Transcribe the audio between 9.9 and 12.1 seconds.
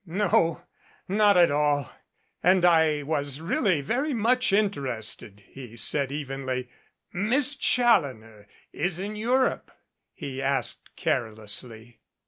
he asked carelessly.